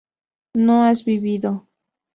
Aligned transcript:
no 0.55 0.81
has 0.87 1.05
vivido 1.05 1.67